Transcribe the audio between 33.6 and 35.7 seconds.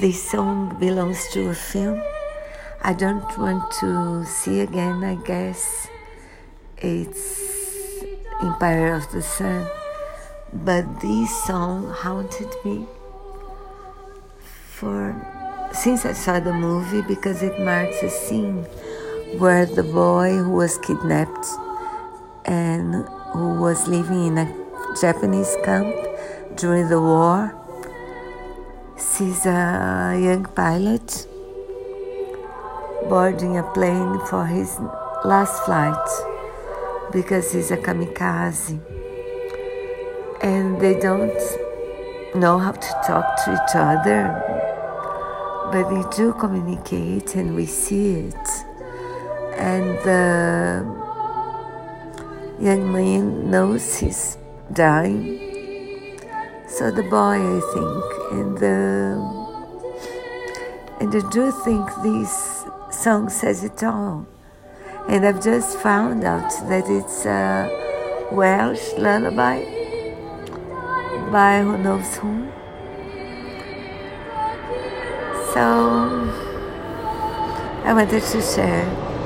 plane for his last